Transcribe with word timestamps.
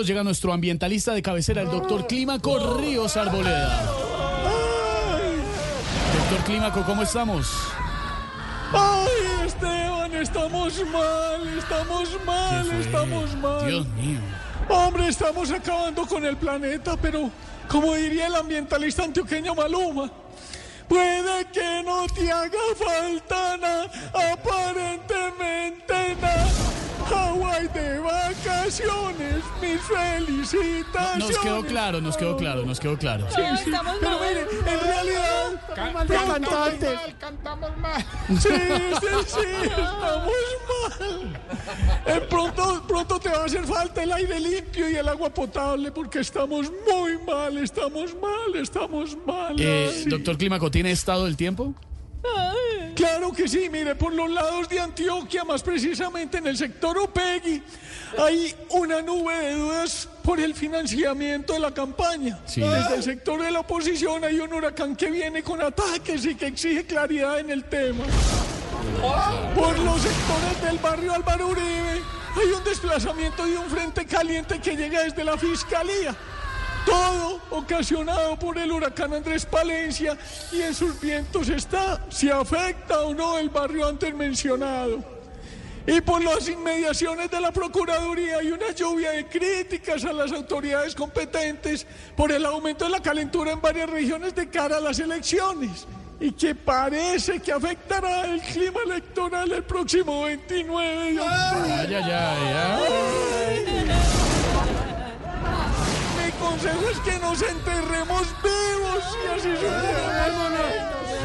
Llega 0.00 0.24
nuestro 0.24 0.54
ambientalista 0.54 1.12
de 1.12 1.20
cabecera, 1.20 1.60
el 1.60 1.68
doctor 1.68 2.06
Clímaco 2.06 2.78
Ríos 2.78 3.14
Arboleda. 3.18 3.82
Doctor 6.14 6.44
Clímaco, 6.46 6.82
¿cómo 6.86 7.02
estamos? 7.02 7.46
Ay, 8.72 9.46
Esteban, 9.46 10.14
estamos 10.14 10.82
mal, 10.90 11.58
estamos 11.58 12.08
mal, 12.24 12.72
estamos 12.80 13.36
mal. 13.36 13.66
Dios 13.66 13.86
mío. 13.88 14.18
Hombre, 14.70 15.08
estamos 15.08 15.50
acabando 15.50 16.06
con 16.06 16.24
el 16.24 16.38
planeta, 16.38 16.96
pero 16.96 17.30
como 17.68 17.94
diría 17.94 18.28
el 18.28 18.34
ambientalista 18.36 19.04
antioqueño 19.04 19.54
Maluma, 19.54 20.10
puede 20.88 21.44
que 21.52 21.82
no 21.84 22.06
te 22.06 22.32
haga 22.32 22.58
falta 22.78 23.58
nada, 23.58 23.90
de 27.74 27.98
vacaciones, 27.98 29.42
mis 29.60 29.80
felicitaciones. 29.82 31.18
Nos 31.18 31.38
quedó 31.38 31.64
claro, 31.64 32.00
nos 32.00 32.16
quedó 32.16 32.36
claro, 32.36 32.64
nos 32.64 32.80
quedó 32.80 32.96
claro. 32.98 33.26
Sí, 33.30 33.42
sí, 33.64 33.70
Pero 34.00 34.18
mire, 34.20 34.40
en 34.42 34.80
realidad, 34.80 35.60
cantantes. 36.08 36.98
Cantamos 37.18 37.76
mal. 37.78 38.04
Sí, 38.28 38.48
sí, 38.48 39.06
sí, 39.26 39.40
estamos 39.68 40.32
mal. 40.88 41.40
Eh, 42.06 42.20
pronto, 42.28 42.84
pronto 42.86 43.18
te 43.20 43.28
va 43.28 43.42
a 43.42 43.44
hacer 43.44 43.64
falta 43.64 44.02
el 44.02 44.12
aire 44.12 44.40
limpio 44.40 44.90
y 44.90 44.96
el 44.96 45.08
agua 45.08 45.30
potable 45.30 45.92
porque 45.92 46.20
estamos 46.20 46.70
muy 46.90 47.18
mal, 47.24 47.56
estamos 47.58 48.14
mal, 48.20 48.56
estamos 48.60 49.16
mal. 49.26 49.56
Eh, 49.58 49.90
Sí. 50.04 50.08
doctor 50.10 50.36
Clímaco, 50.36 50.70
¿tiene 50.70 50.90
estado 50.90 51.24
del 51.26 51.36
tiempo? 51.36 51.74
Claro 52.94 53.32
que 53.32 53.48
sí, 53.48 53.68
mire, 53.70 53.94
por 53.94 54.12
los 54.12 54.30
lados 54.30 54.68
de 54.68 54.78
Antioquia, 54.78 55.44
más 55.44 55.62
precisamente 55.62 56.38
en 56.38 56.46
el 56.46 56.56
sector 56.56 56.96
Opegui, 56.98 57.62
hay 58.18 58.54
una 58.70 59.00
nube 59.00 59.34
de 59.34 59.54
dudas 59.54 60.08
por 60.22 60.38
el 60.38 60.54
financiamiento 60.54 61.54
de 61.54 61.58
la 61.58 61.72
campaña. 61.72 62.38
Sí. 62.46 62.60
Desde 62.60 62.96
el 62.96 63.02
sector 63.02 63.42
de 63.42 63.50
la 63.50 63.60
oposición 63.60 64.24
hay 64.24 64.38
un 64.40 64.52
huracán 64.52 64.94
que 64.94 65.10
viene 65.10 65.42
con 65.42 65.60
ataques 65.60 66.24
y 66.26 66.34
que 66.34 66.46
exige 66.46 66.84
claridad 66.84 67.40
en 67.40 67.50
el 67.50 67.64
tema. 67.64 68.04
Por 69.54 69.78
los 69.78 70.00
sectores 70.02 70.62
del 70.62 70.78
barrio 70.78 71.14
Álvaro 71.14 71.48
Uribe 71.48 72.02
hay 72.34 72.52
un 72.56 72.64
desplazamiento 72.64 73.46
y 73.46 73.52
un 73.52 73.68
frente 73.68 74.06
caliente 74.06 74.60
que 74.60 74.76
llega 74.76 75.02
desde 75.02 75.24
la 75.24 75.36
fiscalía. 75.36 76.14
Todo 76.86 77.40
ocasionado 77.50 78.38
por 78.38 78.58
el 78.58 78.72
huracán 78.72 79.12
Andrés 79.12 79.46
Palencia 79.46 80.16
y 80.50 80.62
en 80.62 80.74
sus 80.74 81.00
vientos 81.00 81.48
está 81.48 82.04
si 82.10 82.30
afecta 82.30 83.02
o 83.02 83.14
no 83.14 83.38
el 83.38 83.48
barrio 83.50 83.86
antes 83.86 84.14
mencionado. 84.14 85.12
Y 85.86 86.00
por 86.00 86.22
las 86.22 86.48
inmediaciones 86.48 87.30
de 87.30 87.40
la 87.40 87.50
Procuraduría 87.50 88.38
hay 88.38 88.52
una 88.52 88.70
lluvia 88.70 89.10
de 89.10 89.26
críticas 89.26 90.04
a 90.04 90.12
las 90.12 90.30
autoridades 90.30 90.94
competentes 90.94 91.86
por 92.16 92.30
el 92.30 92.46
aumento 92.46 92.84
de 92.84 92.92
la 92.92 93.02
calentura 93.02 93.50
en 93.50 93.60
varias 93.60 93.90
regiones 93.90 94.34
de 94.34 94.48
cara 94.48 94.76
a 94.76 94.80
las 94.80 95.00
elecciones 95.00 95.86
y 96.20 96.30
que 96.32 96.54
parece 96.54 97.40
que 97.40 97.50
afectará 97.50 98.26
el 98.26 98.40
clima 98.42 98.80
electoral 98.86 99.50
el 99.50 99.64
próximo 99.64 100.22
29 100.22 101.14
de 101.14 101.20
octubre. 101.20 101.88
Consejo 106.62 106.90
es 106.90 106.98
que 107.00 107.18
nos 107.18 107.42
enterremos 107.42 108.26
vivos 108.42 109.18
y 109.24 109.28
así 109.28 109.56
sufriremos 109.56 110.52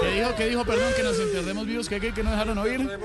¿Qué 0.00 0.14
dijo? 0.14 0.34
¿Qué 0.36 0.46
dijo? 0.46 0.64
Perdón, 0.64 0.92
que 0.96 1.02
nos 1.02 1.18
enterremos 1.18 1.66
vivos, 1.66 1.88
¿qué, 1.88 2.00
qué, 2.00 2.14
que 2.14 2.22
no 2.22 2.30
dejaron 2.30 2.58
oír? 2.58 2.98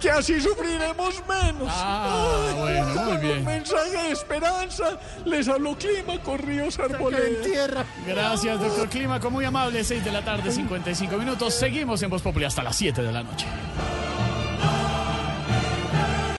que 0.00 0.10
así 0.10 0.40
sufriremos 0.40 1.22
menos. 1.28 1.68
Ah, 1.70 2.44
Ay, 2.48 2.54
bueno, 2.54 2.86
muy 2.86 3.12
con 3.12 3.20
bien. 3.20 3.38
Un 3.38 3.44
mensaje 3.44 3.90
de 3.90 4.10
esperanza. 4.10 4.98
Les 5.24 5.48
habló 5.48 5.76
Clima 5.78 6.20
Corríos 6.22 6.78
Arboleda. 6.78 7.42
tierra. 7.42 7.84
Gracias, 8.06 8.60
doctor 8.60 8.88
Clímaco, 8.88 9.30
muy 9.30 9.44
amable, 9.44 9.84
6 9.84 10.04
de 10.04 10.12
la 10.12 10.24
tarde, 10.24 10.50
55 10.50 11.16
minutos. 11.16 11.54
Seguimos 11.54 12.02
en 12.02 12.10
Voz 12.10 12.22
Populi 12.22 12.44
hasta 12.44 12.62
las 12.62 12.76
7 12.76 13.02
de 13.02 13.12
la 13.12 13.22
noche. 13.22 13.46